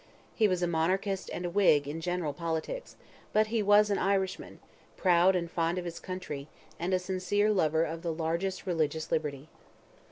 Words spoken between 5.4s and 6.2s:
fond of his